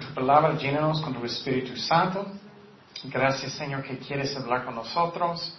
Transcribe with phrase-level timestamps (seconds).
[0.00, 0.54] Tu palabra.
[0.54, 2.26] Llénanos con tu Espíritu Santo.
[3.04, 5.54] Gracias, Señor, que quieres hablar con nosotros.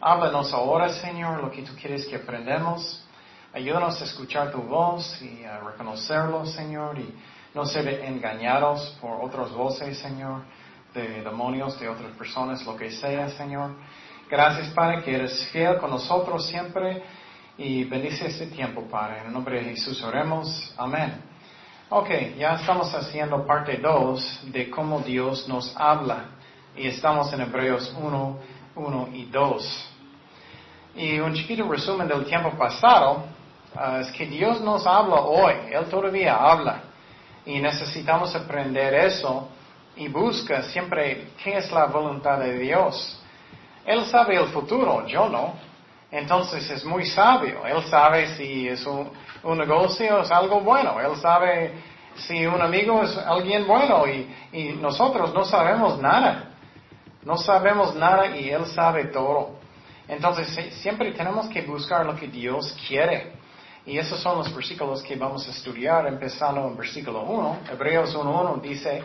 [0.00, 3.04] Háblanos ahora, Señor, lo que tú quieres que aprendamos.
[3.52, 7.14] Ayúdanos a escuchar tu voz y a reconocerlo, Señor, y
[7.54, 10.42] no ser engañados por otras voces, Señor,
[10.94, 13.72] de demonios, de otras personas, lo que sea, Señor.
[14.30, 17.02] Gracias, Padre, que eres fiel con nosotros siempre
[17.58, 19.20] y bendice este tiempo, Padre.
[19.20, 20.74] En el nombre de Jesús oremos.
[20.78, 21.35] Amén.
[21.88, 26.30] Ok, ya estamos haciendo parte 2 de cómo Dios nos habla.
[26.76, 28.38] Y estamos en Hebreos 1,
[28.74, 29.90] 1 y 2.
[30.96, 33.26] Y un chiquito resumen del tiempo pasado
[33.76, 35.54] ah, es que Dios nos habla hoy.
[35.70, 36.82] Él todavía habla.
[37.44, 39.48] Y necesitamos aprender eso
[39.94, 43.16] y busca siempre qué es la voluntad de Dios.
[43.84, 45.54] Él sabe el futuro, yo no.
[46.10, 47.66] Entonces es muy sabio.
[47.66, 49.10] Él sabe si es un,
[49.58, 51.00] negocio, es algo bueno.
[51.00, 51.72] Él sabe
[52.16, 56.50] si un amigo es alguien bueno y, y nosotros no sabemos nada.
[57.22, 59.56] No sabemos nada y Él sabe todo.
[60.08, 60.46] Entonces
[60.76, 63.32] siempre tenemos que buscar lo que Dios quiere.
[63.84, 67.58] Y esos son los versículos que vamos a estudiar, empezando en versículo 1.
[67.72, 69.02] Hebreos 1.1 dice,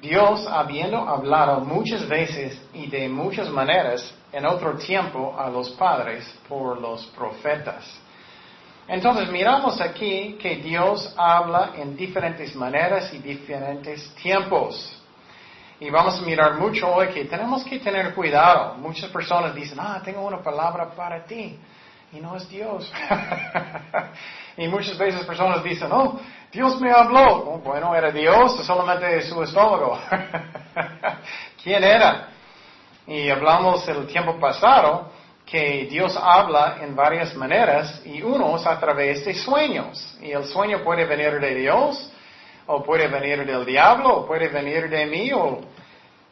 [0.00, 6.24] Dios, habiendo hablado muchas veces y de muchas maneras en otro tiempo a los padres
[6.48, 7.84] por los profetas.
[8.88, 14.92] Entonces miramos aquí que Dios habla en diferentes maneras y diferentes tiempos.
[15.80, 18.74] Y vamos a mirar mucho hoy que tenemos que tener cuidado.
[18.76, 21.58] Muchas personas dicen, ah, tengo una palabra para ti.
[22.12, 22.90] Y no es Dios.
[24.56, 26.20] y muchas veces personas dicen, oh,
[26.52, 27.54] Dios me habló.
[27.54, 29.98] Oh, bueno, ¿era Dios solamente su estómago?
[31.62, 32.28] ¿Quién era?
[33.06, 35.12] Y hablamos el tiempo pasado
[35.44, 40.18] que Dios habla en varias maneras y uno es a través de sueños.
[40.20, 42.10] Y el sueño puede venir de Dios
[42.66, 45.60] o puede venir del diablo o puede venir de mí o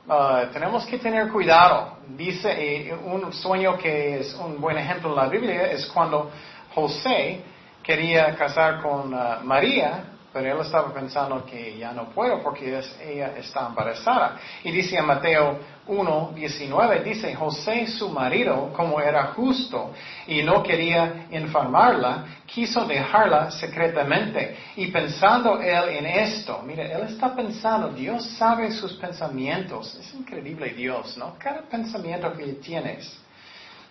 [0.08, 1.98] uh, tenemos que tener cuidado.
[2.08, 6.32] Dice un sueño que es un buen ejemplo en la Biblia es cuando
[6.74, 7.40] José
[7.84, 13.34] quería casar con uh, María pero él estaba pensando que ya no puedo porque ella
[13.36, 14.36] está embarazada.
[14.64, 19.92] Y dice en Mateo 1, 19, dice, José su marido, como era justo
[20.26, 24.56] y no quería enfermarla, quiso dejarla secretamente.
[24.74, 29.94] Y pensando él en esto, mire, él está pensando, Dios sabe sus pensamientos.
[29.94, 31.36] Es increíble Dios, ¿no?
[31.38, 33.20] Cada pensamiento que tienes.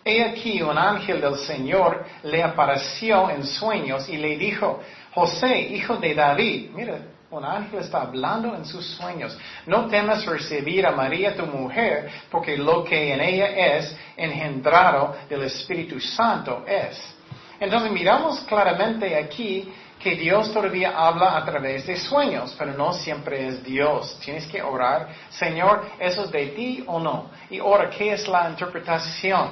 [0.06, 4.82] He aquí un ángel del Señor le apareció en sueños y le dijo,
[5.14, 9.38] José, hijo de David, mira, un ángel está hablando en sus sueños.
[9.66, 15.44] No temas recibir a María tu mujer, porque lo que en ella es engendrado del
[15.44, 17.16] Espíritu Santo es.
[17.60, 23.48] Entonces miramos claramente aquí que Dios todavía habla a través de sueños, pero no siempre
[23.48, 24.20] es Dios.
[24.24, 27.30] Tienes que orar, Señor, ¿eso es de ti o no?
[27.50, 29.52] Y ahora, ¿qué es la interpretación?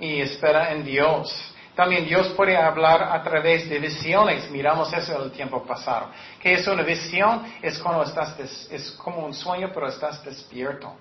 [0.00, 1.53] Y espera en Dios.
[1.74, 4.48] También Dios puede hablar a través de visiones.
[4.50, 6.06] Miramos eso en el tiempo pasado.
[6.40, 7.42] ¿Qué es una visión?
[7.60, 8.38] Es cuando estás
[8.70, 10.94] es como un sueño, pero estás despierto.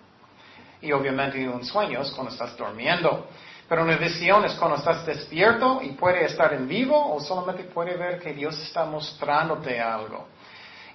[0.82, 3.28] Y obviamente un sueño es cuando estás durmiendo.
[3.70, 7.96] Pero una visión es cuando estás despierto y puede estar en vivo o solamente puede
[7.96, 10.28] ver que Dios está mostrándote algo.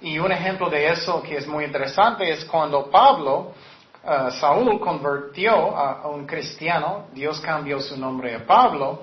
[0.01, 3.53] Y un ejemplo de eso que es muy interesante es cuando Pablo,
[4.05, 9.03] uh, Saúl convirtió a un cristiano, Dios cambió su nombre a Pablo,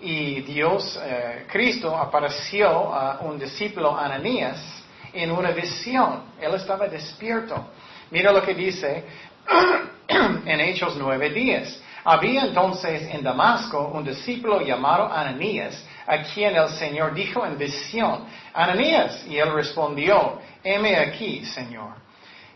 [0.00, 6.22] y Dios, eh, Cristo, apareció a un discípulo Ananías en una visión.
[6.40, 7.68] Él estaba despierto.
[8.10, 9.04] Mira lo que dice
[10.08, 11.80] en Hechos nueve días.
[12.04, 18.24] Había entonces en Damasco un discípulo llamado Ananías, a quien el Señor dijo en visión,
[18.54, 21.96] Ananías, y él respondió, heme aquí, Señor.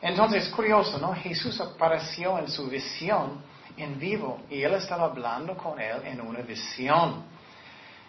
[0.00, 1.12] Entonces, curioso, ¿no?
[1.14, 3.42] Jesús apareció en su visión
[3.76, 7.24] en vivo y él estaba hablando con él en una visión.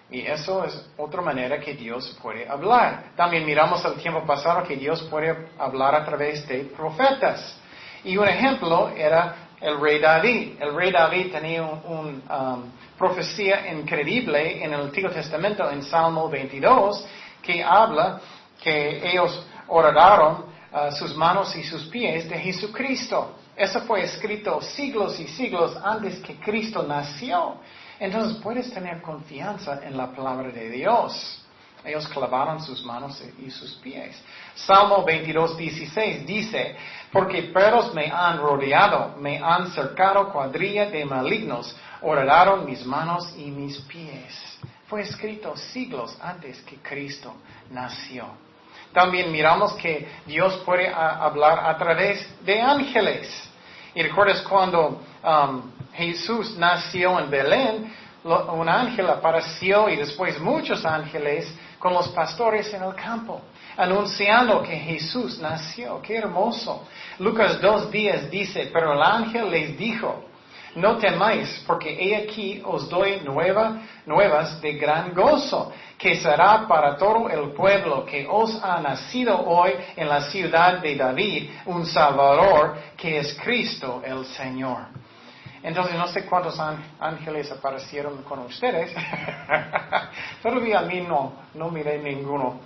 [0.09, 3.05] Y eso es otra manera que Dios puede hablar.
[3.15, 7.57] También miramos el tiempo pasado que Dios puede hablar a través de profetas.
[8.03, 10.61] Y un ejemplo era el rey David.
[10.61, 17.05] El rey David tenía una um, profecía increíble en el Antiguo Testamento, en Salmo 22,
[17.41, 18.19] que habla
[18.61, 23.37] que ellos oraron uh, sus manos y sus pies de Jesucristo.
[23.55, 27.55] Eso fue escrito siglos y siglos antes que Cristo nació.
[27.99, 31.39] Entonces puedes tener confianza en la palabra de Dios.
[31.85, 34.21] Ellos clavaron sus manos y sus pies.
[34.55, 36.75] Salmo 22, 16 dice,
[37.11, 43.51] porque perros me han rodeado, me han cercado cuadrilla de malignos, oraron mis manos y
[43.51, 44.59] mis pies.
[44.87, 47.33] Fue escrito siglos antes que Cristo
[47.69, 48.27] nació.
[48.93, 53.49] También miramos que Dios puede hablar a través de ángeles.
[53.95, 57.93] Y recuerdas cuando um, Jesús nació en Belén,
[58.23, 63.41] un ángel apareció y después muchos ángeles con los pastores en el campo,
[63.75, 66.01] anunciando que Jesús nació.
[66.01, 66.87] Qué hermoso.
[67.19, 70.23] Lucas 2.10 dice, pero el ángel les dijo,
[70.75, 76.97] no temáis, porque he aquí os doy nueva, nuevas de gran gozo, que será para
[76.97, 82.75] todo el pueblo que os ha nacido hoy en la ciudad de David un Salvador,
[82.97, 84.87] que es Cristo el Señor.
[85.63, 86.59] Entonces no sé cuántos
[86.99, 88.93] ángeles aparecieron con ustedes.
[90.43, 92.59] Todavía a mí no, no miré ninguno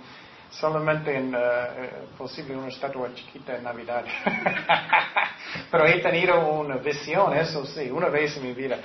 [0.50, 4.04] solamente en uh, posible una estatua chiquita en Navidad.
[5.70, 8.78] Pero he tenido una visión, eso sí, una vez en mi vida.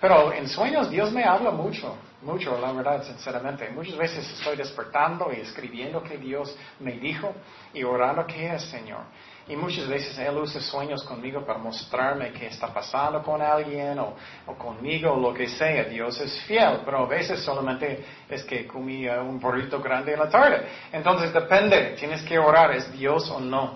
[0.00, 3.70] Pero en sueños Dios me habla mucho, mucho, la verdad, sinceramente.
[3.70, 7.34] Muchas veces estoy despertando y escribiendo que Dios me dijo
[7.72, 9.00] y orando que es, Señor.
[9.48, 14.16] Y muchas veces Él usa sueños conmigo para mostrarme qué está pasando con alguien o,
[14.58, 15.84] conmigo o lo que sea.
[15.84, 20.28] Dios es fiel, pero a veces solamente es que comí un burrito grande en la
[20.28, 20.66] tarde.
[20.90, 23.74] Entonces depende, tienes que orar, ¿es Dios o no?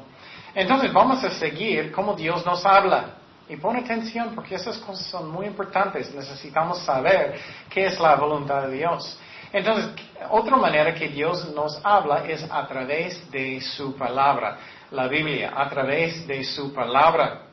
[0.57, 3.19] Entonces vamos a seguir cómo Dios nos habla.
[3.49, 6.13] Y pon atención porque esas cosas son muy importantes.
[6.13, 7.37] Necesitamos saber
[7.69, 9.19] qué es la voluntad de Dios.
[9.53, 9.91] Entonces,
[10.31, 14.59] otra manera que Dios nos habla es a través de su palabra
[14.91, 17.47] la Biblia a través de su palabra.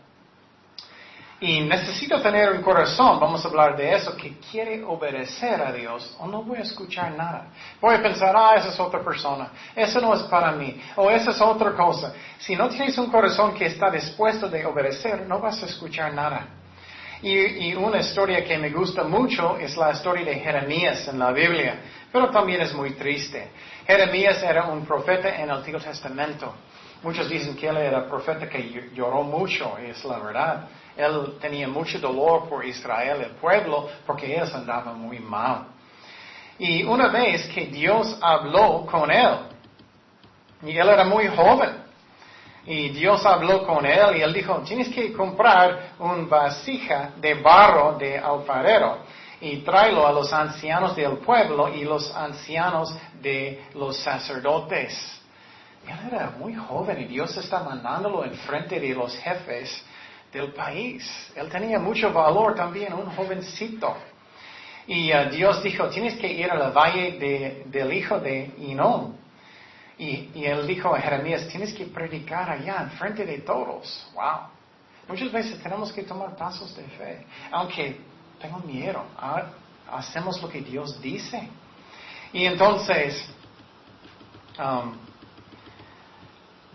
[1.40, 6.16] Y necesito tener un corazón, vamos a hablar de eso, que quiere obedecer a Dios
[6.20, 7.50] o no voy a escuchar nada.
[7.80, 11.30] Voy a pensar, ah, esa es otra persona, eso no es para mí, o esa
[11.30, 12.12] es otra cosa.
[12.40, 16.48] Si no tienes un corazón que está dispuesto de obedecer, no vas a escuchar nada.
[17.22, 21.32] Y, y, una historia que me gusta mucho es la historia de Jeremías en la
[21.32, 21.82] Biblia,
[22.12, 23.50] pero también es muy triste.
[23.86, 26.54] Jeremías era un profeta en el Antiguo Testamento.
[27.04, 30.68] Muchos dicen que él era profeta que lloró mucho, es la verdad.
[30.96, 35.68] Él tenía mucho dolor por Israel, el pueblo, porque ellos andaban muy mal.
[36.58, 39.38] Y una vez que Dios habló con él,
[40.64, 41.88] y él era muy joven,
[42.68, 47.98] y Dios habló con él y él dijo, tienes que comprar un vasija de barro
[47.98, 48.98] de alfarero
[49.40, 55.17] y tráelo a los ancianos del pueblo y los ancianos de los sacerdotes.
[55.88, 59.84] Él era muy joven y Dios está mandándolo en frente de los jefes
[60.32, 61.32] del país.
[61.36, 63.96] Él tenía mucho valor también, un jovencito.
[64.86, 69.18] Y uh, Dios dijo, tienes que ir al valle del hijo de Inón.
[69.98, 74.08] Y, y, él dijo a Jeremías, tienes que predicar allá en frente de todos.
[74.14, 74.50] Wow.
[75.08, 77.26] Muchas veces tenemos que tomar pasos de fe.
[77.52, 78.00] Aunque
[78.40, 79.50] tengo miedo, ah,
[79.92, 81.50] hacemos lo que Dios dice.
[82.32, 83.28] Y entonces,
[84.60, 84.96] um,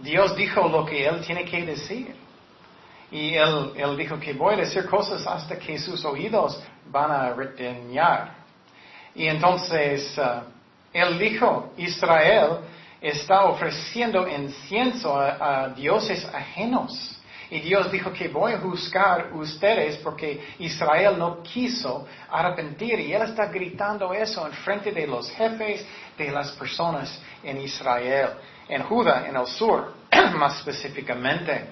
[0.02, 2.14] Dios dijo lo que Él tiene que decir.
[3.10, 7.34] Y él, él, dijo que voy a decir cosas hasta que sus oídos van a
[7.34, 8.42] reteñar.
[9.14, 10.44] Y entonces uh,
[10.94, 12.60] Él dijo, Israel
[13.02, 17.18] está ofreciendo incienso a, dioses ajenos.
[17.52, 22.98] Y Dios dijo que voy a juzgar ustedes porque Israel no quiso arrepentir.
[22.98, 25.84] Y Él está gritando eso en frente de los jefes
[26.16, 28.30] de las personas en Israel
[28.70, 29.92] en Judá, en el sur,
[30.34, 31.66] más específicamente.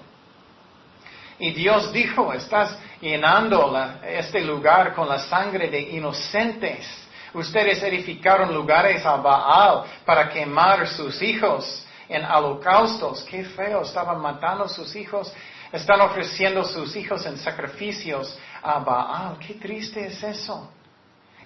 [1.38, 6.86] Y Dios dijo, estás llenando este lugar con la sangre de inocentes.
[7.32, 13.22] Ustedes edificaron lugares a Baal para quemar sus hijos en holocaustos.
[13.22, 15.32] Qué feo, estaban matando sus hijos.
[15.72, 19.38] Están ofreciendo sus hijos en sacrificios a Baal.
[19.38, 20.68] Qué triste es eso.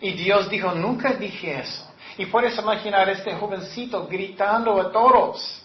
[0.00, 1.90] Y Dios dijo, nunca dije eso.
[2.16, 5.62] Y puedes imaginar este jovencito gritando a todos.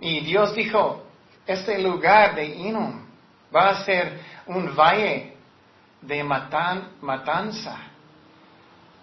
[0.00, 1.04] Y Dios dijo,
[1.46, 3.04] este lugar de Inum
[3.54, 5.36] va a ser un valle
[6.00, 7.78] de matanza.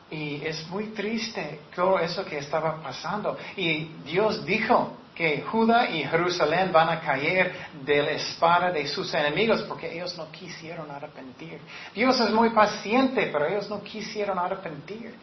[0.09, 3.37] Y es muy triste todo eso que estaba pasando.
[3.55, 7.53] Y Dios dijo que Judá y Jerusalén van a caer
[7.83, 11.59] de la espada de sus enemigos porque ellos no quisieron arrepentir.
[11.93, 15.13] Dios es muy paciente, pero ellos no quisieron arrepentir.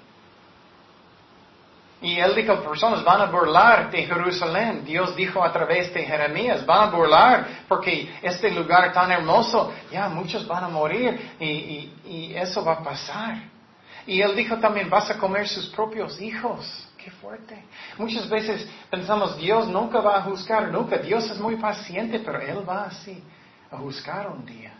[2.01, 4.85] Y él dijo, personas van a burlar de Jerusalén.
[4.85, 10.09] Dios dijo a través de Jeremías, van a burlar porque este lugar tan hermoso, ya
[10.09, 13.39] muchos van a morir y, y, eso va a pasar.
[14.07, 16.88] Y él dijo también, vas a comer sus propios hijos.
[17.03, 17.65] Qué fuerte.
[17.97, 20.99] Muchas veces pensamos, Dios nunca va a juzgar, nunca.
[20.99, 23.23] Dios es muy paciente, pero Él va así
[23.71, 24.73] a juzgar un día.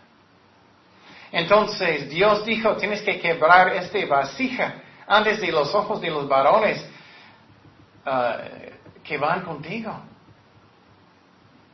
[1.31, 4.75] Entonces Dios dijo, tienes que quebrar esta vasija
[5.07, 6.85] antes de los ojos de los varones
[8.05, 8.37] Ah,
[9.03, 9.93] que van contigo.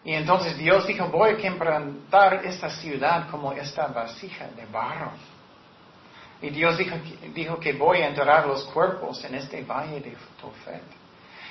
[0.04, 5.12] Y entonces Dios dijo, voy a quebrantar esta ciudad como esta vasija de barro.
[6.42, 6.96] Y Dios dijo,
[7.34, 10.84] dijo que voy a enterrar los cuerpos en este valle de Tofet.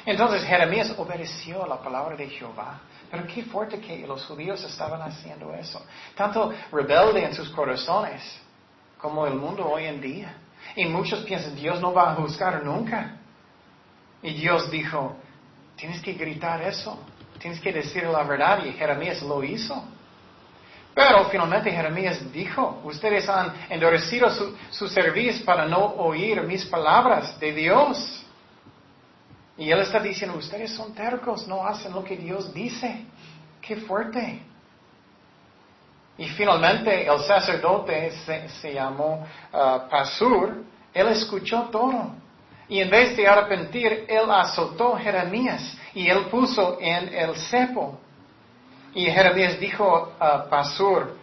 [0.07, 2.81] Entonces Jeremías obedeció a la palabra de Jehová.
[3.11, 5.85] Pero qué fuerte que los judíos estaban haciendo eso.
[6.15, 8.23] Tanto rebelde en sus corazones
[8.99, 10.35] como el mundo hoy en día.
[10.77, 13.17] Y muchos piensan, Dios no va a juzgar nunca.
[14.23, 15.17] Y Dios dijo,
[15.77, 16.99] tienes que gritar eso.
[17.39, 18.65] Tienes que decir la verdad.
[18.65, 19.83] Y Jeremías lo hizo.
[20.95, 27.39] Pero finalmente Jeremías dijo, ustedes han endurecido su, su servicio para no oír mis palabras
[27.41, 28.25] de Dios.
[29.57, 33.07] Y él está diciendo, ustedes son tercos, no hacen lo que Dios dice.
[33.61, 34.41] Qué fuerte.
[36.17, 38.13] Y finalmente el sacerdote
[38.61, 42.13] se, llamó uh, Pasur, él escuchó todo.
[42.69, 47.99] Y en vez de arrepentir, él azotó Jeremías y él puso en el cepo.
[48.95, 51.17] Y Jeremías dijo a Pasur,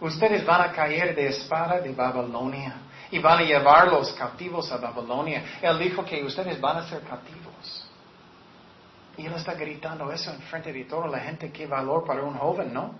[0.00, 2.74] ustedes van a caer de espada de Babilonia
[3.10, 5.44] y van a llevarlos cautivos a Babilonia.
[5.62, 7.88] Él dijo que ustedes van a ser cautivos.
[9.16, 11.52] Y él está gritando eso en frente de toda la gente.
[11.52, 12.96] Qué valor para un joven, ¿no?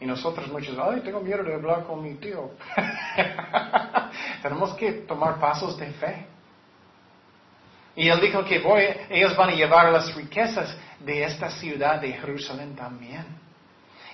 [0.00, 2.50] Y nosotros muchos, ay, tengo miedo de hablar con mi tío.
[4.42, 6.26] Tenemos que tomar pasos de fe.
[7.96, 12.12] Y él dijo que voy, ellos van a llevar las riquezas de esta ciudad de
[12.12, 13.24] Jerusalén también.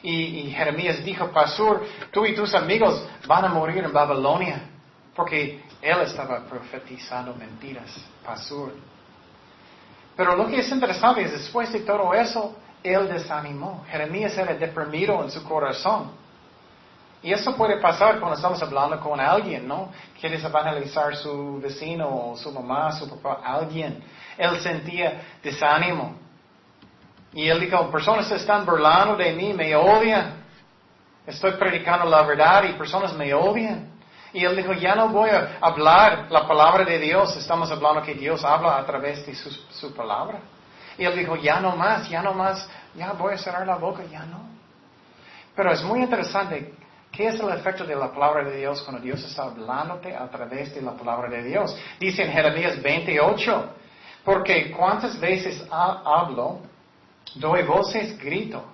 [0.02, 4.62] Y, Jeremías dijo, Pasur, tú y tus amigos van a morir en Babilonia,
[5.14, 7.94] porque él estaba profetizando mentiras,
[8.24, 8.72] Pasur.
[10.16, 13.84] Pero lo que es interesante es, después de todo eso, él desanimó.
[13.90, 16.12] Jeremías era deprimido en su corazón.
[17.22, 19.90] Y eso puede pasar cuando estamos hablando con alguien, ¿no?
[20.18, 24.02] Quieres evangelizar su vecino, su mamá, su papá, alguien.
[24.38, 26.16] Él sentía desánimo.
[27.32, 30.42] Y él dijo, personas se están burlando de mí, me odian.
[31.26, 33.90] Estoy predicando la verdad y personas me odian.
[34.32, 37.36] Y él dijo, ya no voy a hablar la palabra de Dios.
[37.36, 40.38] Estamos hablando que Dios habla a través de su, su palabra.
[40.96, 44.02] Y él dijo, ya no más, ya no más, ya voy a cerrar la boca,
[44.10, 44.48] ya no.
[45.54, 46.74] Pero es muy interesante
[47.12, 50.72] ¿Qué es el efecto de la palabra de Dios cuando Dios está hablándote a través
[50.74, 51.76] de la palabra de Dios?
[51.98, 53.74] Dice en Jeremías 28,
[54.24, 56.60] porque cuántas veces hablo,
[57.34, 58.64] doy voces, grito,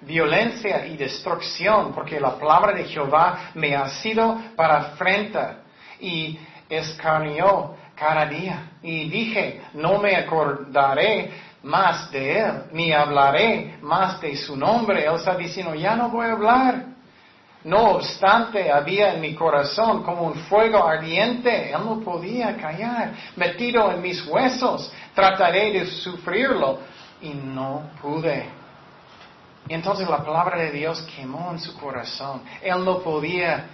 [0.00, 5.58] violencia y destrucción, porque la palabra de Jehová me ha sido para afrenta
[6.00, 6.38] y
[6.68, 8.72] escarnió cada día.
[8.82, 11.30] Y dije, no me acordaré
[11.62, 15.04] más de él, ni hablaré más de su nombre.
[15.04, 16.95] Él está diciendo, ya no voy a hablar.
[17.66, 21.72] No obstante, había en mi corazón como un fuego ardiente.
[21.72, 23.12] Él no podía callar.
[23.34, 26.78] Metido en mis huesos, trataré de sufrirlo.
[27.20, 28.46] Y no pude.
[29.66, 32.42] Y entonces la palabra de Dios quemó en su corazón.
[32.62, 33.66] Él no podía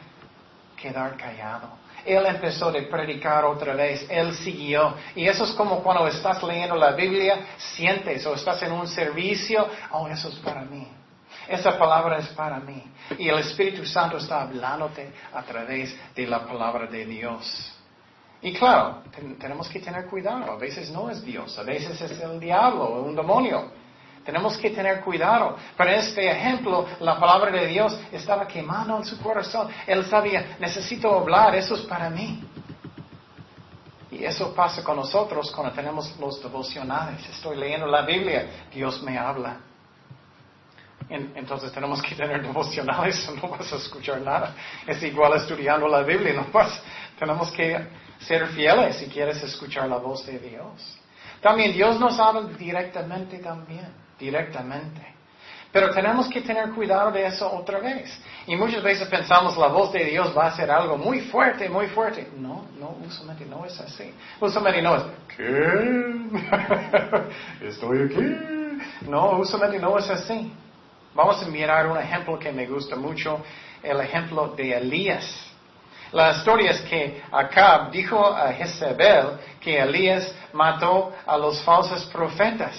[0.75, 1.69] quedar callado.
[2.03, 4.95] Él empezó a predicar otra vez, él siguió.
[5.15, 9.69] Y eso es como cuando estás leyendo la Biblia, sientes o estás en un servicio,
[9.91, 10.89] oh, eso es para mí.
[11.49, 12.83] Esa palabra es para mí.
[13.19, 17.73] Y el Espíritu Santo está hablándote a través de la palabra de Dios.
[18.41, 19.03] Y claro,
[19.39, 20.53] tenemos que tener cuidado.
[20.53, 23.71] A veces no es Dios, a veces es el diablo o un demonio.
[24.25, 25.57] Tenemos que tener cuidado.
[25.79, 29.69] En este ejemplo, la palabra de Dios estaba quemando en su corazón.
[29.87, 32.43] Él sabía, necesito hablar, eso es para mí.
[34.11, 37.29] Y eso pasa con nosotros cuando tenemos los devocionales.
[37.29, 39.72] Estoy leyendo la Biblia, Dios me habla
[41.15, 44.55] entonces tenemos que tener devocionales, no vas a escuchar nada.
[44.87, 46.83] Es igual estudiando la Biblia, no vas.
[47.19, 47.79] Tenemos que
[48.21, 50.99] ser fieles si quieres escuchar la voz de Dios.
[51.41, 53.89] También Dios nos habla directamente también,
[54.19, 55.13] directamente.
[55.73, 58.21] Pero tenemos que tener cuidado de eso otra vez.
[58.47, 61.87] Y muchas veces pensamos la voz de Dios va a ser algo muy fuerte, muy
[61.87, 62.29] fuerte.
[62.37, 64.13] No, no, usualmente no es así.
[64.39, 65.03] Usualmente no es,
[65.35, 66.21] ¿qué?
[67.67, 69.09] Estoy aquí.
[69.09, 70.53] No, usualmente no es así.
[71.15, 73.43] Vamos a mirar un ejemplo que me gusta mucho,
[73.83, 75.53] el ejemplo de Elías.
[76.11, 82.77] La historia es que Acab dijo a Jezebel que Elías mató a los falsos profetas.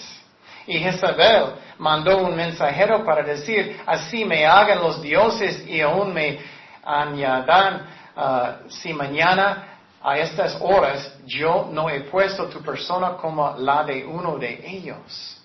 [0.66, 6.40] Y Jezebel mandó un mensajero para decir, así me hagan los dioses y aún me
[6.84, 7.86] añadan
[8.16, 14.04] ah, si mañana a estas horas yo no he puesto tu persona como la de
[14.04, 15.42] uno de ellos.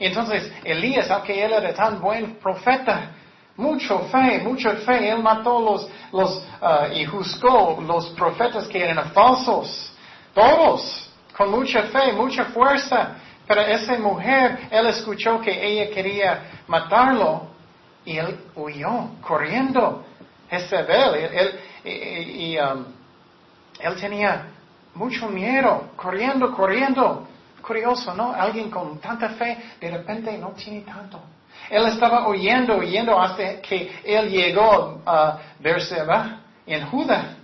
[0.00, 3.10] Entonces Elías, aunque él era tan buen profeta,
[3.56, 9.10] mucho fe, mucha fe, él mató los, los uh, y juzgó los profetas que eran
[9.12, 9.92] falsos,
[10.32, 13.16] todos, con mucha fe, mucha fuerza.
[13.46, 17.48] Pero esa mujer, él escuchó que ella quería matarlo
[18.04, 20.04] y él huyó, corriendo.
[20.48, 22.84] Jezebel, él, y, um,
[23.78, 24.46] él tenía
[24.94, 27.26] mucho miedo, corriendo, corriendo.
[27.60, 28.32] Curioso, ¿no?
[28.32, 31.20] Alguien con tanta fe, de repente no tiene tanto.
[31.68, 37.36] Él estaba oyendo, oyendo hasta que él llegó a Berseba en Judá.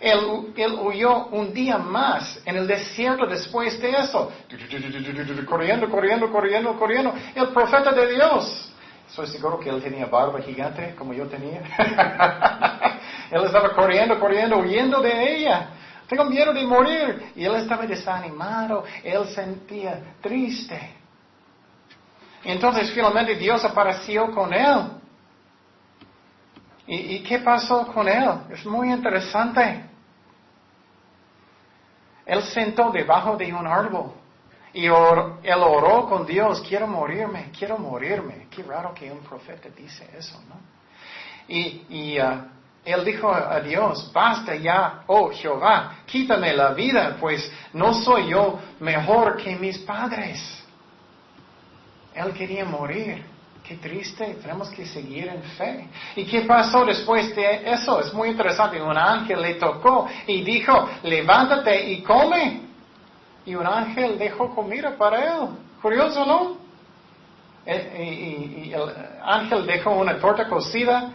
[0.00, 4.32] Él, él, huyó un día más en el desierto después de eso.
[5.46, 7.14] Corriendo, corriendo, corriendo, corriendo.
[7.34, 8.72] El profeta de Dios.
[9.06, 11.60] Estoy seguro que él tenía barba gigante como yo tenía.
[13.30, 15.68] él estaba corriendo, corriendo, huyendo de ella.
[16.10, 17.32] Tengo miedo de morir.
[17.36, 18.84] Y él estaba desanimado.
[19.04, 20.96] Él sentía triste.
[22.42, 24.90] Entonces finalmente Dios apareció con él.
[26.88, 28.28] ¿Y, qué pasó con él?
[28.50, 29.84] Es muy interesante.
[32.26, 34.12] Él sentó debajo de un árbol
[34.72, 38.48] y él oró con Dios, quiero morirme, quiero morirme.
[38.50, 40.56] Qué raro que un profeta dice eso, ¿no?
[41.46, 47.92] Y, uh, él dijo a Dios, basta ya, oh Jehová, quítame la vida, pues no
[47.92, 50.64] soy yo mejor que mis padres.
[52.14, 53.22] Él quería morir.
[53.62, 55.88] Qué triste, tenemos que seguir en fe.
[56.16, 58.00] ¿Y qué pasó después de eso?
[58.00, 58.82] Es muy interesante.
[58.82, 62.62] Un ángel le tocó y dijo, levántate y come.
[63.46, 65.48] Y un ángel dejó comida para él.
[65.80, 66.56] Curioso, ¿no?
[67.64, 68.82] Eh, y, el
[69.22, 71.12] ángel dejó una torta cocida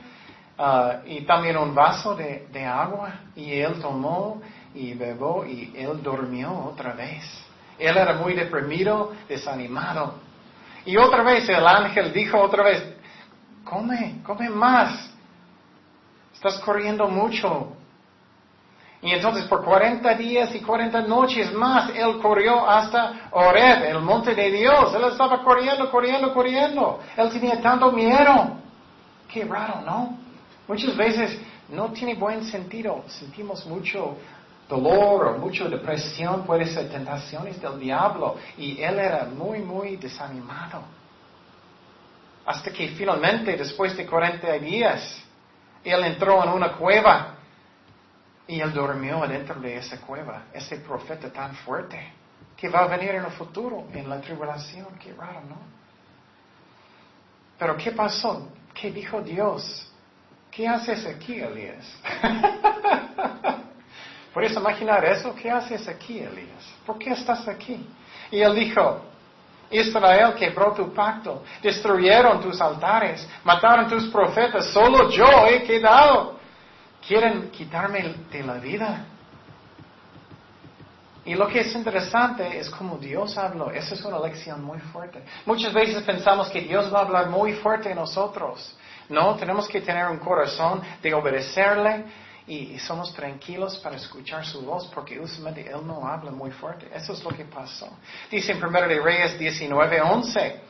[0.57, 3.13] ah, y también un vaso de, de agua.
[3.35, 4.41] Y él tomó
[4.73, 7.23] y bebió y él durmió otra vez.
[7.79, 10.15] Él era muy deprimido, desanimado.
[10.85, 12.83] Y otra vez el ángel dijo otra vez,
[13.63, 15.11] come, come más.
[16.33, 17.73] Estás corriendo mucho.
[19.01, 24.33] Y entonces por 40 días y 40 noches más, él corrió hasta Oreb, el monte
[24.33, 24.93] de Dios.
[24.95, 26.99] Él estaba corriendo, corriendo, corriendo.
[27.15, 28.57] Él tenía tanto miedo.
[29.31, 30.24] Qué raro, ¿no?
[30.67, 31.37] Muchas veces
[31.69, 33.03] no tiene buen sentido.
[33.07, 34.17] Sentimos mucho
[34.67, 38.35] dolor o mucha depresión, puede ser tentaciones del diablo.
[38.57, 40.81] Y él era muy, muy desanimado.
[42.45, 45.23] Hasta que finalmente, después de 40 días,
[45.83, 47.35] él entró en una cueva
[48.47, 50.45] y él durmió dentro de esa cueva.
[50.53, 52.13] Ese profeta tan fuerte
[52.55, 54.87] que va a venir en el futuro, en la tribulación.
[54.99, 55.57] Qué raro, ¿no?
[57.57, 58.49] Pero ¿qué pasó?
[58.73, 59.91] ¿Qué dijo Dios?
[60.55, 61.85] ¿Qué haces aquí, Elías?
[64.33, 65.35] ¿Puedes imaginar eso?
[65.35, 66.63] ¿Qué haces aquí, Elías?
[66.85, 67.85] ¿Por qué estás aquí?
[68.31, 69.01] Y él dijo,
[69.69, 76.39] Israel quebró tu pacto, destruyeron tus altares, mataron tus profetas, solo yo he quedado.
[77.05, 79.05] ¿Quieren quitarme de la vida?
[81.25, 83.71] Y lo que es interesante es cómo Dios habló.
[83.71, 85.21] Esa es una lección muy fuerte.
[85.45, 88.75] Muchas veces pensamos que Dios va a hablar muy fuerte a nosotros.
[89.09, 92.05] No, tenemos que tener un corazón de obedecerle,
[92.47, 96.87] y, somos tranquilos para escuchar su voz porque usualmente Él no habla muy fuerte.
[96.93, 97.89] Eso es lo que pasó.
[98.29, 100.61] Dice en 1 de Reyes 19, 11.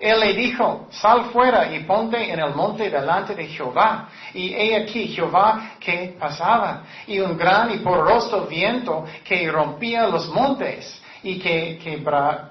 [0.00, 4.08] Él le dijo, sal fuera y ponte en el monte delante de Jehová.
[4.34, 10.28] Y he aquí Jehová que pasaba, y un gran y poderoso viento que rompía los
[10.28, 11.78] montes y que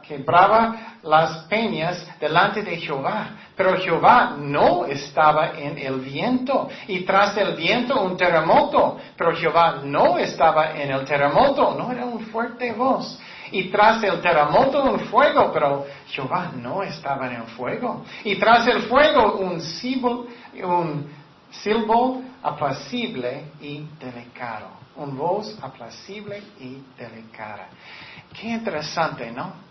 [0.08, 3.30] quebraba las peñas delante de Jehová.
[3.56, 8.98] Pero Jehová no estaba en el viento y tras el viento un terremoto.
[9.16, 13.20] Pero Jehová no estaba en el terremoto, no era un fuerte voz.
[13.52, 18.04] Y tras el terremoto un fuego, pero Jehová no estaba en el fuego.
[18.24, 20.28] Y tras el fuego un silbo,
[20.64, 21.10] un
[21.52, 24.68] silbo apacible y delicado.
[24.96, 27.68] Un voz apacible y delicada.
[28.34, 29.71] Qué interesante, ¿no?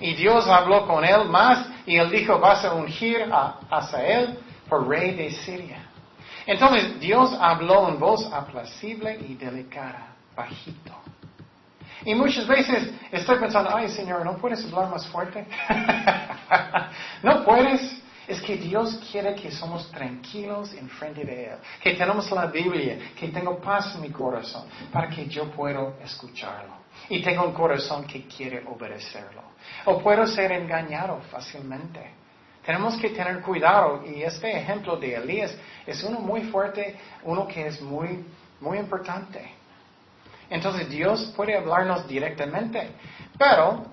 [0.00, 4.88] Y Dios habló con él más y él dijo, vas a ungir a Asael por
[4.88, 5.82] rey de Siria.
[6.46, 10.94] Entonces Dios habló en voz apacible y delicada, bajito.
[12.04, 15.46] Y muchas veces estoy pensando, ay Señor, ¿no puedes hablar más fuerte?
[17.22, 18.00] no puedes.
[18.26, 22.96] Es que Dios quiere que somos tranquilos en frente de Él, que tenemos la Biblia,
[23.18, 26.79] que tengo paz en mi corazón, para que yo pueda escucharlo.
[27.10, 29.42] Y tengo un corazón que quiere obedecerlo.
[29.84, 32.14] O puedo ser engañado fácilmente.
[32.64, 35.54] Tenemos que tener cuidado y este ejemplo de Elías
[35.86, 38.24] es uno muy fuerte, uno que es muy,
[38.60, 39.52] muy importante.
[40.48, 42.90] Entonces Dios puede hablarnos directamente,
[43.38, 43.86] pero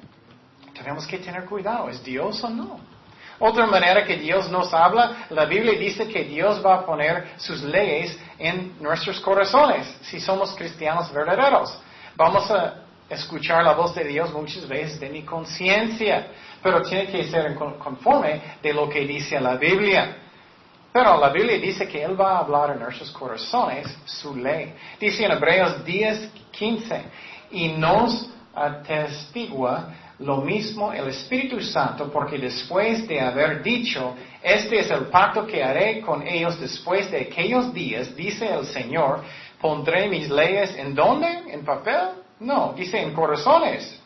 [0.73, 2.79] tenemos que tener cuidado, ¿es Dios o no?
[3.39, 7.61] Otra manera que Dios nos habla, la Biblia dice que Dios va a poner sus
[7.61, 11.79] leyes en nuestros corazones si somos cristianos verdaderos.
[12.15, 16.27] Vamos a escuchar la voz de Dios muchas veces de mi conciencia,
[16.61, 20.17] pero tiene que ser conforme de lo que dice la Biblia.
[20.91, 24.73] Pero la Biblia dice que Él va a hablar en nuestros corazones su ley.
[24.99, 27.01] Dice en Hebreos 10, 15,
[27.51, 34.89] y nos atestigua lo mismo el Espíritu Santo, porque después de haber dicho, este es
[34.89, 39.21] el pacto que haré con ellos después de aquellos días, dice el Señor,
[39.61, 41.27] pondré mis leyes en dónde?
[41.51, 42.23] ¿En papel?
[42.39, 43.99] No, dice en corazones.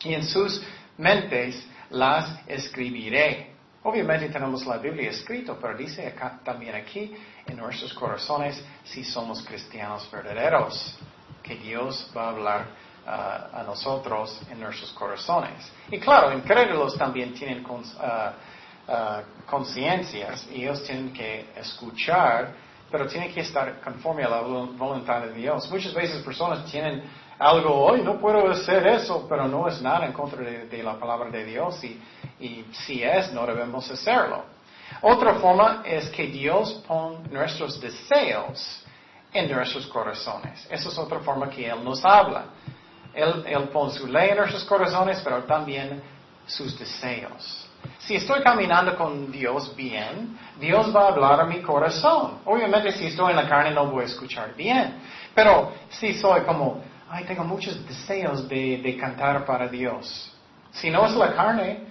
[0.00, 0.62] Y en sus
[0.98, 3.54] mentes las escribiré.
[3.82, 7.14] Obviamente tenemos la Biblia escrito, pero dice acá, también aquí
[7.46, 10.98] en nuestros corazones si somos cristianos verdaderos,
[11.42, 12.66] que Dios va a hablar
[13.06, 15.70] a nosotros en nuestros corazones.
[15.92, 17.64] Y claro, incrédulos también tienen
[19.46, 22.52] conciencias y ellos tienen que escuchar,
[22.90, 25.70] pero tienen que estar conforme a la voluntad de Dios.
[25.70, 27.04] Muchas veces personas tienen
[27.38, 31.30] algo, hoy no puedo hacer eso, pero no es nada en contra de, la palabra
[31.30, 32.00] de Dios y,
[32.40, 34.44] y si es, no debemos hacerlo.
[35.02, 38.84] Otra forma es que Dios pone nuestros deseos
[39.32, 40.66] en nuestros corazones.
[40.70, 42.46] Esa es otra forma que Él nos habla.
[43.12, 46.02] Él, pone su ley en nuestros corazones, pero también
[46.46, 47.66] sus deseos.
[47.98, 52.40] Si estoy caminando con Dios bien, Dios va a hablar a mi corazón.
[52.44, 54.98] Obviamente si estoy en la carne no voy a escuchar bien.
[55.34, 60.32] Pero si soy como, ay, tengo muchos deseos de, de cantar para Dios.
[60.72, 61.86] Si no es la carne,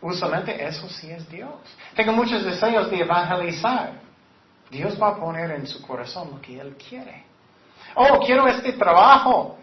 [0.00, 1.54] usualmente eso sí es Dios.
[1.94, 3.92] Tengo muchos deseos de evangelizar.
[4.70, 7.24] Dios va a poner en su corazón lo que Él quiere.
[7.94, 9.56] Oh, quiero este trabajo.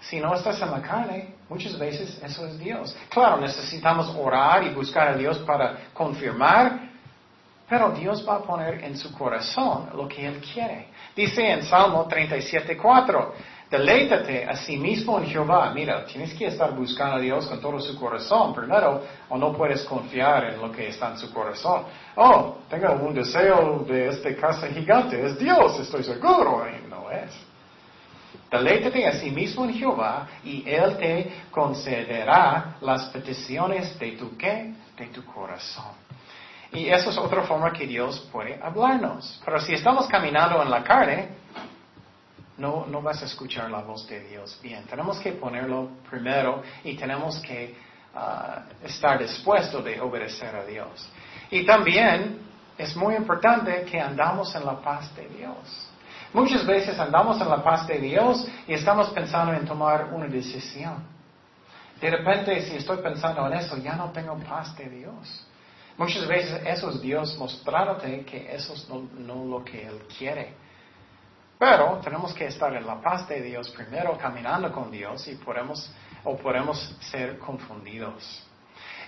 [0.00, 2.96] Si no estás en la carne, muchas veces eso es Dios.
[3.08, 6.88] Claro, necesitamos orar y buscar a Dios para confirmar,
[7.68, 10.88] pero Dios va a poner en su corazón lo que Él quiere.
[11.16, 13.32] Dice en Salmo 37.4,
[13.70, 15.70] deleítate a sí mismo en Jehová.
[15.74, 19.82] Mira, tienes que estar buscando a Dios con todo su corazón primero, o no puedes
[19.84, 21.84] confiar en lo que está en su corazón.
[22.16, 27.30] Oh, tengo un deseo de esta casa gigante, es Dios, estoy seguro, no es.
[28.50, 34.72] Deleítate a sí mismo en Jehová y Él te concederá las peticiones de tu qué?
[34.96, 35.92] De tu corazón.
[36.72, 39.40] Y esa es otra forma que Dios puede hablarnos.
[39.44, 41.28] Pero si estamos caminando en la carne,
[42.58, 44.84] no, no vas a escuchar la voz de Dios bien.
[44.84, 47.74] Tenemos que ponerlo primero y tenemos que
[48.14, 51.08] ah, estar dispuestos de obedecer a Dios.
[51.50, 52.40] Y también
[52.76, 55.88] es muy importante que andamos en la paz de Dios.
[56.32, 61.02] Muchas veces andamos en la paz de Dios y estamos pensando en tomar una decisión.
[62.00, 65.46] De repente, si estoy pensando en eso, ya no tengo paz de Dios.
[65.96, 70.54] Muchas veces eso es Dios mostrándote que eso es no, lo que Él quiere.
[71.58, 75.90] Pero tenemos que estar en la paz de Dios primero, caminando con Dios y podemos,
[76.24, 78.46] o podemos ser confundidos.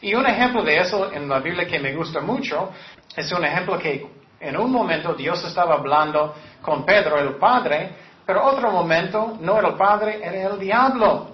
[0.01, 2.71] Y un ejemplo de eso en la Biblia que me gusta mucho
[3.15, 4.11] es un ejemplo que
[4.41, 7.91] en un momento Dios estaba hablando con Pedro, el Padre,
[8.27, 11.31] pero otro momento no era el Padre, era el diablo.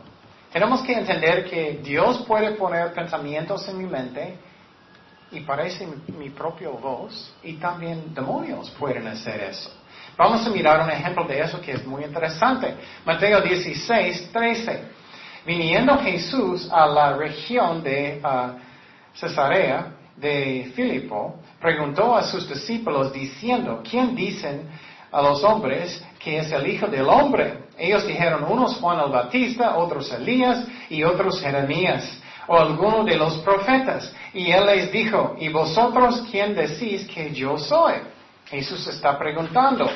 [0.52, 4.38] Tenemos que entender que Dios puede poner pensamientos en mi mente
[5.30, 5.86] y parece
[6.16, 9.70] mi, propia voz y también demonios pueden hacer eso.
[10.16, 12.74] Vamos a mirar un ejemplo de eso que es muy interesante.
[13.04, 14.82] Mateo 16, 13.
[15.44, 18.58] Viniendo Jesús a la región de uh,
[19.14, 24.68] Cesarea de Filipo, preguntó a sus discípulos diciendo, ¿quién dicen
[25.12, 27.66] a los hombres que es el Hijo del Hombre?
[27.76, 33.38] Ellos dijeron, unos Juan el Bautista, otros Elías y otros Jeremías o alguno de los
[33.38, 34.12] profetas.
[34.32, 37.94] Y él les dijo, ¿y vosotros quién decís que yo soy?
[38.48, 39.88] Jesús está preguntando.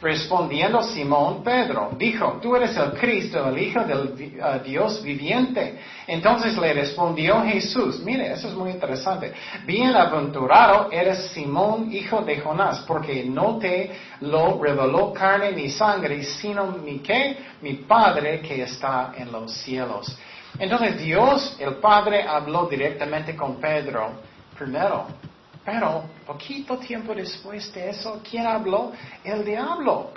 [0.00, 5.78] Respondiendo Simón Pedro, dijo, tú eres el Cristo, el Hijo del uh, Dios viviente.
[6.06, 9.32] Entonces le respondió Jesús, mire, eso es muy interesante.
[9.66, 13.90] Bienaventurado eres Simón, hijo de Jonás, porque no te
[14.20, 20.16] lo reveló carne ni sangre, sino mi qué, mi Padre que está en los cielos.
[20.58, 24.12] Entonces Dios, el Padre, habló directamente con Pedro
[24.56, 25.06] primero.
[25.64, 28.92] Pero poquito tiempo después de eso, ¿quién habló?
[29.22, 30.10] El diablo.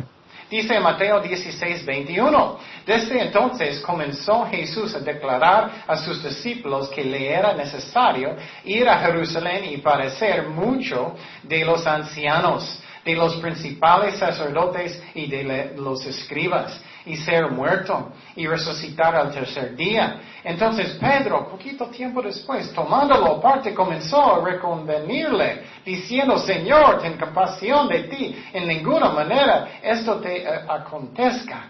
[0.50, 2.60] Dice Mateo 16, 21.
[2.86, 9.00] Desde entonces comenzó Jesús a declarar a sus discípulos que le era necesario ir a
[9.00, 16.82] Jerusalén y padecer mucho de los ancianos, de los principales sacerdotes y de los escribas
[17.06, 20.22] y ser muerto y resucitar al tercer día.
[20.44, 28.04] Entonces Pedro, poquito tiempo después, tomándolo aparte, comenzó a reconvenirle, diciendo, Señor, ten compasión de
[28.04, 31.70] ti, en ninguna manera esto te eh, acontezca.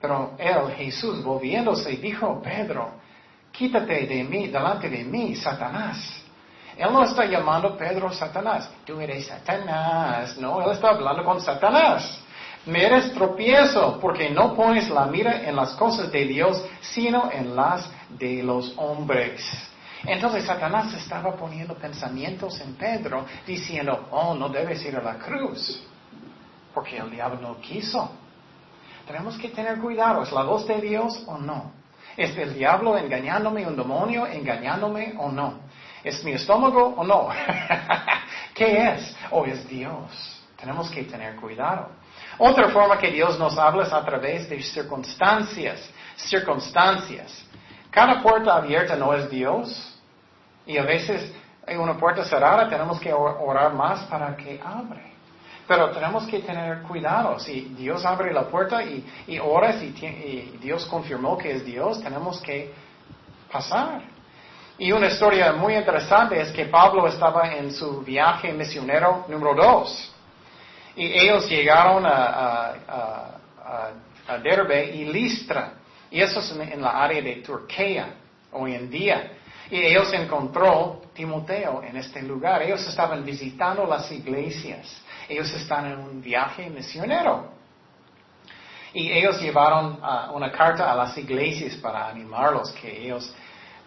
[0.00, 2.92] Pero él, Jesús, volviéndose, dijo, Pedro,
[3.50, 6.23] quítate de mí, delante de mí, Satanás.
[6.76, 8.68] Él no está llamando Pedro Satanás.
[8.84, 10.36] Tú eres Satanás.
[10.38, 12.20] No, él está hablando con Satanás.
[12.66, 17.54] Me eres tropiezo porque no pones la mira en las cosas de Dios, sino en
[17.54, 19.42] las de los hombres.
[20.06, 25.82] Entonces Satanás estaba poniendo pensamientos en Pedro diciendo, oh, no debes ir a la cruz,
[26.74, 28.10] porque el diablo no quiso.
[29.06, 31.72] Tenemos que tener cuidado, ¿es la voz de Dios o no?
[32.16, 35.60] ¿Es el diablo engañándome, un demonio engañándome o no?
[36.04, 37.28] ¿Es mi estómago o no?
[38.54, 39.16] ¿Qué es?
[39.30, 40.42] ¿O es Dios?
[40.56, 41.88] Tenemos que tener cuidado.
[42.38, 45.90] Otra forma que Dios nos habla es a través de circunstancias.
[46.16, 47.44] Circunstancias.
[47.90, 49.98] Cada puerta abierta no es Dios.
[50.66, 51.32] Y a veces
[51.66, 55.14] hay una puerta cerrada, tenemos que orar más para que abre.
[55.66, 57.38] Pero tenemos que tener cuidado.
[57.38, 62.40] Si Dios abre la puerta y, y oras y, Dios confirmó que es Dios, tenemos
[62.42, 62.74] que
[63.50, 64.13] pasar.
[64.78, 70.12] Y una historia muy interesante es que Pablo estaba en su viaje misionero número dos.
[70.96, 73.90] Y ellos llegaron a, a,
[74.26, 75.74] a Derbe y Listra.
[76.10, 78.14] Y eso es en la área de Turquía
[78.52, 79.32] hoy en día.
[79.70, 82.62] Y ellos encontró Timoteo en este lugar.
[82.62, 85.02] Ellos estaban visitando las iglesias.
[85.28, 87.52] Ellos están en un viaje misionero.
[88.92, 93.34] Y ellos llevaron ah, una carta a las iglesias para animarlos que ellos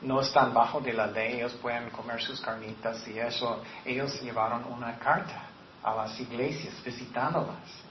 [0.02, 3.64] no están bajo de la ley, ellos pueden comer sus carnitas y eso.
[3.84, 5.44] Ellos llevaron una carta
[5.84, 7.88] a las iglesias visitándolas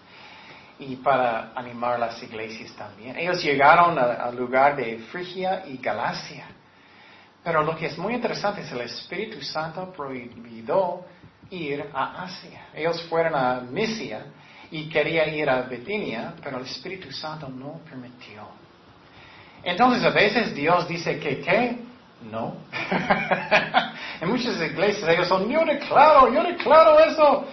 [0.79, 3.17] y para animar las iglesias también.
[3.17, 6.47] Ellos llegaron al lugar de Frigia y Galacia.
[7.43, 11.05] Pero lo que es muy interesante es el Espíritu Santo prohibió
[11.51, 12.67] ir a Asia.
[12.75, 14.27] Ellos fueron a Misia
[14.71, 18.49] y querían ir a Betinia, pero el Espíritu Santo no permitió.
[19.63, 21.79] Entonces a veces Dios dice que qué,
[22.23, 22.57] no.
[24.21, 27.47] en muchas iglesias ellos son, yo declaro, yo declaro eso.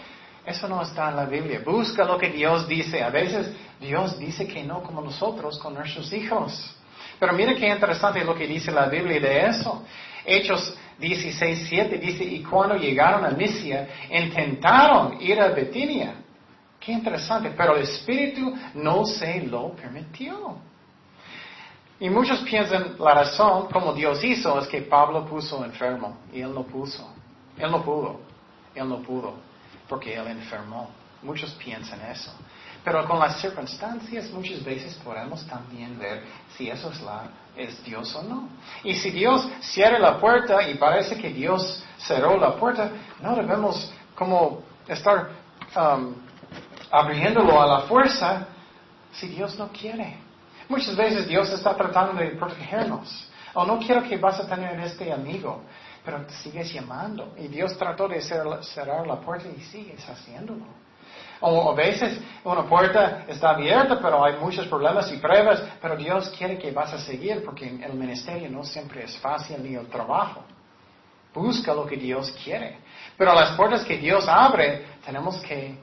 [0.45, 1.61] Eso no está en la Biblia.
[1.65, 3.01] Busca lo que Dios dice.
[3.01, 6.75] A veces Dios dice que no como nosotros con nuestros hijos.
[7.19, 9.85] Pero mire qué interesante lo que dice la Biblia de eso.
[10.25, 16.15] Hechos 16, 7 dice, y cuando llegaron a Misia, intentaron ir a Betinia.
[16.79, 20.57] Qué interesante, pero el Espíritu no se lo permitió.
[21.99, 26.53] Y muchos piensan la razón, como Dios hizo, es que Pablo puso enfermo y él
[26.53, 27.07] no puso.
[27.57, 28.19] Él no pudo.
[28.75, 29.35] Él no pudo,
[29.87, 30.89] porque él enfermó.
[31.21, 32.31] Muchos piensan eso.
[32.83, 36.23] Pero con las circunstancias muchas veces podemos también ver
[36.57, 38.49] si eso es, la, es Dios o no.
[38.83, 43.93] Y si Dios cierra la puerta y parece que Dios cerró la puerta, no debemos
[44.15, 45.29] como estar
[45.77, 46.13] um,
[46.91, 48.47] abriéndolo a la fuerza
[49.13, 50.17] si Dios no quiere.
[50.73, 53.29] Muchas veces Dios está tratando de protegernos.
[53.53, 55.61] O no quiero que vas a tener este amigo,
[56.03, 57.35] pero sigues llamando.
[57.37, 60.65] Y Dios trató de cerrar la puerta y sigues haciéndolo.
[61.41, 66.33] O a veces una puerta está abierta, pero hay muchos problemas y pruebas, pero Dios
[66.35, 70.43] quiere que vas a seguir porque el ministerio no siempre es fácil ni el trabajo.
[71.35, 72.79] Busca lo que Dios quiere.
[73.15, 75.77] Pero las puertas que Dios abre, tenemos que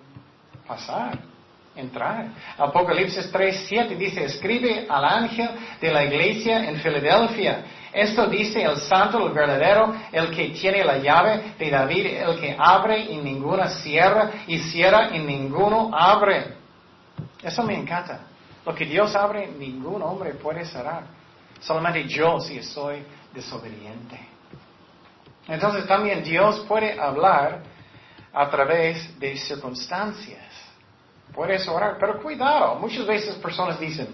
[0.67, 1.30] pasar,
[1.77, 2.29] entrar.
[2.59, 8.77] Apocalipsis 3, 7 dice, escribe al ángel de la iglesia en Filadelfia esto dice el
[8.77, 13.69] santo, el verdadero, el que tiene la llave de David, el que abre y ninguna
[13.69, 16.55] cierra, y cierra y ninguno abre.
[17.43, 18.21] Eso me encanta.
[18.65, 21.05] Lo que Dios abre, ningún hombre puede cerrar.
[21.59, 23.03] Solamente yo si soy
[23.35, 24.21] desobediente.
[25.49, 27.63] Entonces también Dios puede hablar
[28.33, 30.45] a través de circunstancias.
[31.35, 32.77] Puedes orar, pero cuidado.
[32.77, 34.09] Muchas veces personas dicen,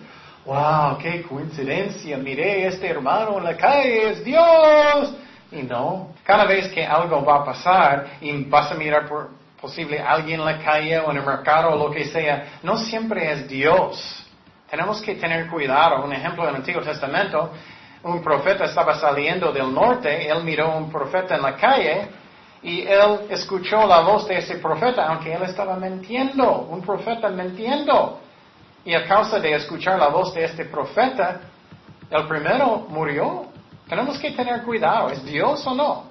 [0.45, 5.15] wow, qué coincidencia, miré este hermano en la calle, es Dios.
[5.51, 9.99] Y no, cada vez que algo va a pasar y vas a mirar por posible
[9.99, 13.49] alguien en la calle o en el mercado o lo que sea, no siempre es
[13.49, 14.25] Dios.
[14.69, 16.05] Tenemos que tener cuidado.
[16.05, 17.53] Un ejemplo en el Antiguo Testamento,
[18.03, 22.09] un profeta estaba saliendo del norte, él miró a un profeta en la calle
[22.63, 28.21] y él escuchó la voz de ese profeta, aunque él estaba mintiendo, un profeta mintiendo.
[28.85, 31.41] Y a causa de escuchar la voz de este profeta,
[32.11, 33.47] el primero murió.
[33.89, 36.05] Tenemos que tener cuidado, ¿es Dios o no?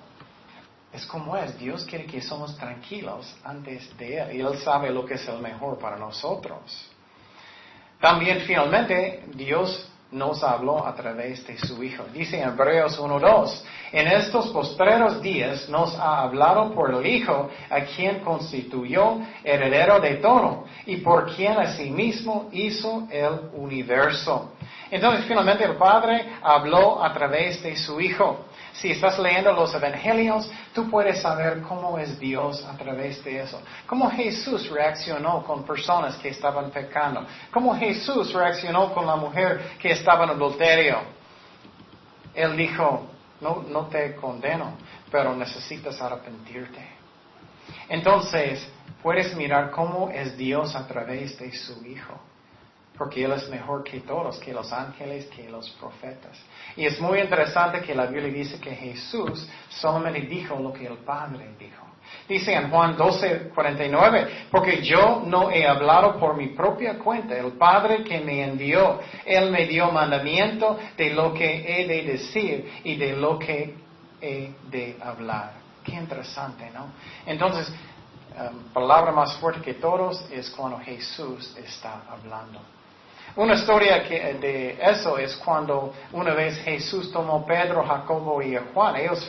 [0.94, 5.06] Es como es, Dios quiere que somos tranquilos antes de Él y Él sabe lo
[5.06, 6.90] que es el mejor para nosotros.
[8.00, 12.06] También finalmente Dios nos habló a través de su Hijo.
[12.14, 17.82] Dice en Hebreos 1.2, en estos postreros días nos ha hablado por el Hijo, a
[17.82, 24.52] quien constituyó heredero de todo, y por quien asimismo hizo el universo.
[24.90, 28.46] Entonces finalmente el Padre habló a través de su Hijo.
[28.80, 33.62] Si estás leyendo los evangelios, tú puedes saber cómo es Dios a través de eso.
[33.88, 37.26] Cómo Jesús reaccionó con personas que estaban pecando.
[37.52, 41.00] Cómo Jesús reaccionó con la mujer que estaba en adulterio.
[42.34, 43.08] Él dijo,
[43.40, 44.74] no, no te condeno,
[45.10, 46.86] pero necesitas arrepentirte.
[47.88, 48.68] Entonces,
[49.02, 52.20] puedes mirar cómo es Dios a través de su Hijo
[52.98, 56.38] porque Él es mejor que todos, que los ángeles, que los profetas.
[56.76, 60.98] Y es muy interesante que la Biblia dice que Jesús solamente dijo lo que el
[61.00, 61.86] Padre dijo.
[62.28, 67.54] Dice en Juan 12, 49, porque yo no he hablado por mi propia cuenta, el
[67.54, 72.96] Padre que me envió, Él me dio mandamiento de lo que he de decir y
[72.96, 73.76] de lo que
[74.22, 75.54] he de hablar.
[75.84, 76.88] Qué interesante, ¿no?
[77.28, 77.72] Entonces,
[78.40, 82.60] um, palabra más fuerte que todos es cuando Jesús está hablando.
[83.36, 88.96] Una historia de eso es cuando una vez Jesús tomó Pedro, Jacobo y Juan.
[88.96, 89.28] Ellos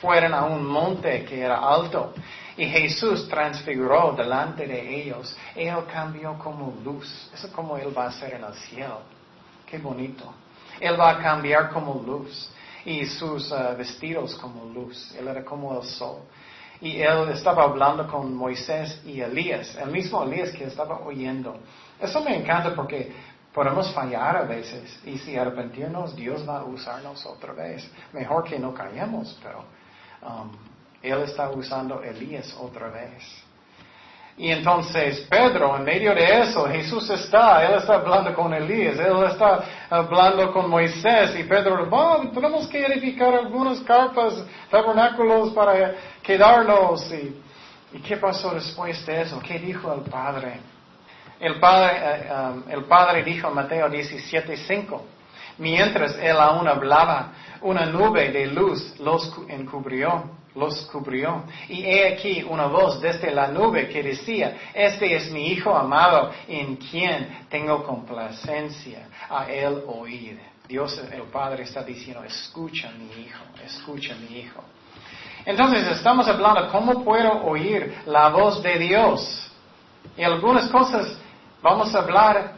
[0.00, 2.12] fueron a un monte que era alto
[2.56, 5.36] y Jesús transfiguró delante de ellos.
[5.54, 7.30] Él cambió como luz.
[7.32, 9.00] Eso es como Él va a hacer en el cielo.
[9.66, 10.32] Qué bonito.
[10.80, 12.50] Él va a cambiar como luz
[12.84, 15.14] y sus uh, vestidos como luz.
[15.18, 16.18] Él era como el sol.
[16.80, 21.56] Y él estaba hablando con Moisés y Elías, el mismo Elías que estaba oyendo.
[22.00, 23.12] Eso me encanta porque
[23.54, 27.88] Podemos fallar a veces y si arrepentirnos, Dios va a usarnos otra vez.
[28.12, 29.64] Mejor que no callemos, pero
[30.22, 30.50] um,
[31.00, 33.22] Él está usando Elías otra vez.
[34.36, 39.22] Y entonces Pedro, en medio de eso, Jesús está, Él está hablando con Elías, Él
[39.22, 41.88] está hablando con Moisés y Pedro,
[42.34, 47.08] tenemos que edificar algunas carpas, tabernáculos para quedarnos.
[47.12, 47.40] Y,
[47.92, 49.38] ¿Y qué pasó después de eso?
[49.38, 50.73] ¿Qué dijo el Padre?
[51.44, 55.02] El padre, eh, um, el padre dijo en Mateo 17:5,
[55.58, 61.44] mientras él aún hablaba, una nube de luz los encubrió, los cubrió.
[61.68, 66.30] Y he aquí una voz desde la nube que decía, este es mi Hijo amado
[66.48, 70.40] en quien tengo complacencia a él oír.
[70.66, 74.64] Dios el Padre está diciendo, escucha mi Hijo, escucha mi Hijo.
[75.44, 79.50] Entonces estamos hablando cómo puedo oír la voz de Dios.
[80.16, 81.18] Y algunas cosas
[81.64, 82.52] vamos a hablar,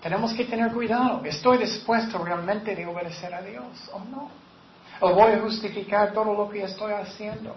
[0.00, 1.20] tenemos que tener cuidado.
[1.22, 4.30] ¿Estoy dispuesto realmente de obedecer a Dios o no?
[5.00, 7.54] ¿O voy a justificar todo lo que estoy haciendo?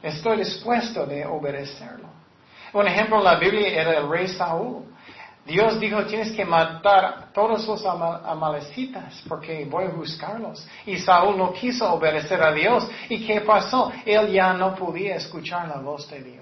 [0.00, 2.08] Estoy dispuesto de obedecerlo.
[2.72, 4.84] Un ejemplo en la Biblia era el rey Saúl.
[5.44, 10.64] Dios dijo, tienes que matar a todos los amalecitas porque voy a buscarlos.
[10.86, 12.88] Y Saúl no quiso obedecer a Dios.
[13.08, 13.90] ¿Y qué pasó?
[14.06, 16.41] Él ya no podía escuchar la voz de Dios.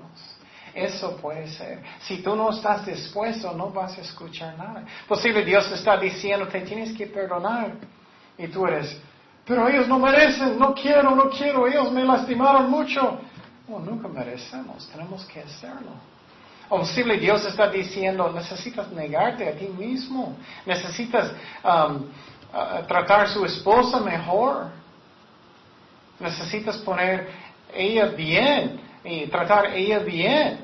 [0.75, 1.83] Eso puede ser.
[2.01, 4.85] Si tú no estás dispuesto, no vas a escuchar nada.
[5.09, 7.73] Posible Dios está diciendo, te tienes que perdonar.
[8.39, 8.99] Y tú eres,
[9.45, 13.19] pero ellos no merecen, no quiero, no quiero, ellos me lastimaron mucho.
[13.69, 15.93] No, nunca merecemos, tenemos que hacerlo.
[16.69, 21.33] O posible Dios está diciendo, necesitas negarte a ti mismo, necesitas
[21.65, 22.07] um,
[22.87, 24.71] tratar a su esposa mejor,
[26.21, 27.29] necesitas poner
[27.75, 30.61] ella bien y tratar a ella bien.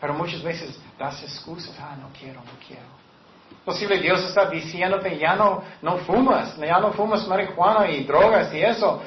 [0.00, 3.02] Pero muchas veces das excusas, ah, no quiero, no quiero.
[3.64, 8.60] Posible Dios está diciéndote, ya no, no fumas, ya no fumas marihuana y drogas y
[8.60, 9.02] eso.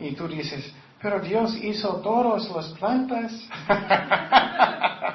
[0.00, 3.32] Y tú dices, pero Dios hizo todas las plantas.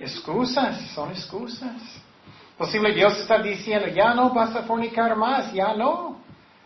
[0.00, 1.82] excusas, son excusas.
[2.56, 6.20] Posible Dios está diciendo, ya no vas a fornicar más, ya no.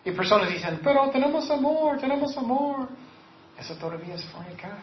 [0.04, 2.88] Y personas dicen, pero tenemos amor, tenemos amor.
[3.58, 4.78] Eso todavía es fornicar.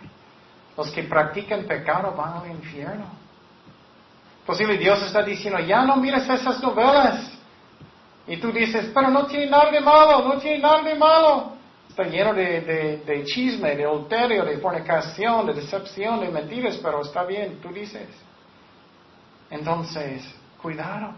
[0.75, 3.05] Los que practican pecado van al infierno.
[4.45, 7.31] Posible Dios está diciendo, ya no mires esas novelas.
[8.27, 11.53] Y tú dices, pero no tiene nada de malo, no tiene nada de malo.
[11.89, 17.23] Está lleno de, de chisme, de adulterio, de fornicación, de decepción, de mentiras, pero está
[17.23, 18.09] bien, tú dices.
[19.49, 20.23] Entonces,
[20.61, 21.13] cuidado.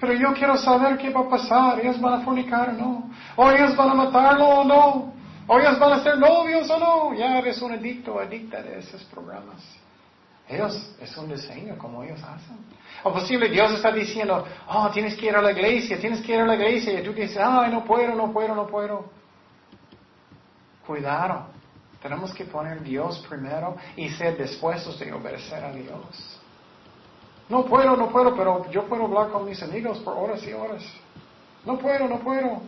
[0.00, 1.78] Pero yo quiero saber qué va a pasar.
[1.78, 3.08] Ellos van a fornicar no.
[3.36, 5.11] O ellos van a matarlo o no.
[5.46, 7.14] O ellos van a ser novios o no.
[7.14, 9.62] Ya eres un adicto o adicta de esos programas.
[10.48, 12.58] Ellos, es un diseño como ellos hacen.
[13.04, 16.40] O posible Dios está diciendo, oh, tienes que ir a la iglesia, tienes que ir
[16.40, 17.00] a la iglesia.
[17.00, 19.10] Y tú dices, ay, no puedo, no puedo, no puedo.
[20.86, 21.46] Cuidado.
[22.02, 26.40] Tenemos que poner Dios primero y ser dispuestos de obedecer a Dios.
[27.48, 30.82] No puedo, no puedo, pero yo puedo hablar con mis amigos por horas y horas.
[31.64, 32.60] No puedo, no puedo.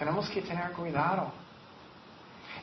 [0.00, 1.30] Tenemos que tener cuidado.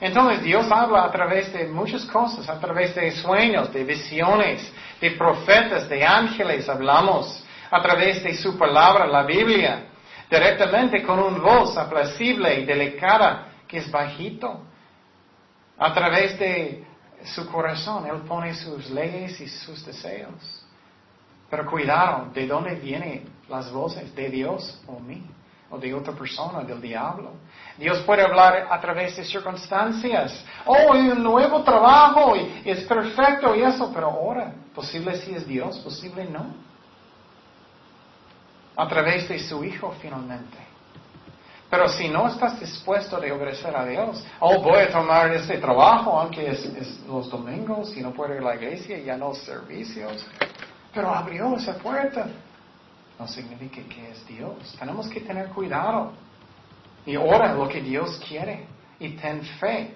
[0.01, 5.11] Entonces Dios habla a través de muchas cosas, a través de sueños, de visiones, de
[5.11, 9.85] profetas, de ángeles hablamos, a través de su palabra, la Biblia,
[10.31, 14.63] directamente con una voz apacible y delicada que es bajito.
[15.77, 16.83] A través de
[17.23, 20.65] su corazón, Él pone sus leyes y sus deseos.
[21.51, 24.15] Pero cuidado, ¿de dónde vienen las voces?
[24.15, 25.23] ¿De Dios o mí?
[25.69, 27.33] ¿O de otra persona, del diablo?
[27.77, 30.43] Dios puede hablar a través de circunstancias.
[30.65, 35.45] Oh, hay un nuevo trabajo y es perfecto y eso, pero ahora, posible si es
[35.45, 36.45] Dios, posible no.
[38.75, 40.57] A través de su Hijo finalmente.
[41.69, 46.17] Pero si no estás dispuesto de obedecer a Dios, oh, voy a tomar ese trabajo,
[46.17, 50.25] aunque es, los domingos y no puedo ir a la iglesia, ya no servicios,
[50.93, 52.27] pero abrió esa puerta.
[53.19, 54.75] No significa que es Dios.
[54.79, 56.13] Tenemos que tener cuidado.
[57.05, 58.67] Y ora lo que Dios quiere.
[58.99, 59.95] Y ten fe.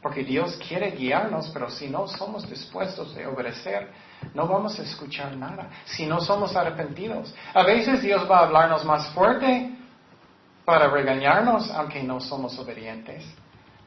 [0.00, 3.90] Porque Dios quiere guiarnos, pero si no somos dispuestos de obedecer,
[4.32, 5.68] no vamos a escuchar nada.
[5.86, 7.34] Si no somos arrepentidos.
[7.52, 9.72] A veces Dios va a hablarnos más fuerte
[10.64, 13.24] para regañarnos, aunque no somos obedientes.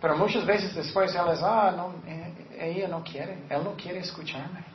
[0.02, 4.00] Pero muchas veces después Él es, ah, no, eh, ella no quiere, Él no quiere
[4.00, 4.71] escucharme.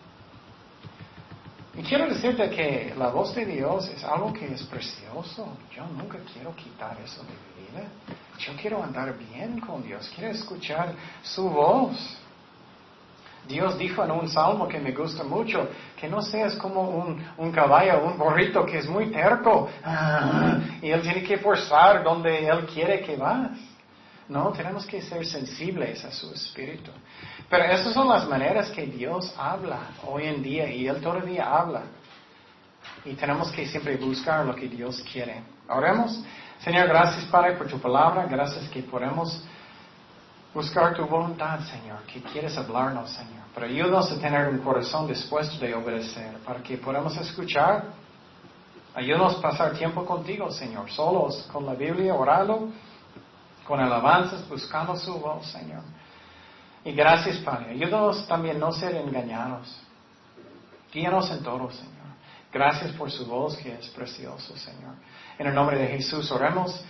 [1.78, 5.46] Y quiero decirte que la voz de Dios es algo que es precioso.
[5.74, 7.88] Yo nunca quiero quitar eso de mi vida.
[8.38, 10.10] Yo quiero andar bien con Dios.
[10.14, 12.16] Quiero escuchar su voz.
[13.46, 15.68] Dios dijo en un salmo que me gusta mucho,
[16.00, 19.68] que no seas como un, un caballo, un borrito que es muy terco.
[20.82, 23.50] y él tiene que forzar donde él quiere que vas.
[24.28, 26.90] No, tenemos que ser sensibles a su espíritu.
[27.48, 31.82] Pero esas son las maneras que Dios habla hoy en día y Él todavía habla.
[33.04, 35.42] Y tenemos que siempre buscar lo que Dios quiere.
[35.68, 36.22] Oremos.
[36.58, 38.26] Señor, gracias Padre por tu palabra.
[38.26, 39.44] Gracias que podemos
[40.52, 43.44] buscar tu voluntad, Señor, que quieres hablarnos, Señor.
[43.54, 47.84] Pero ayúdanos a tener un corazón dispuesto de obedecer para que podamos escuchar.
[48.94, 52.70] Ayúdanos a pasar tiempo contigo, Señor, solos con la Biblia, orando,
[53.66, 55.82] con alabanzas, buscando su voz, Señor.
[56.86, 57.72] Y gracias, Padre.
[57.72, 59.76] Ayúdanos también no ser engañados.
[60.92, 62.06] Guíanos en todo, Señor.
[62.52, 64.94] Gracias por su voz que es precioso, Señor.
[65.36, 66.80] En el nombre de Jesús oremos.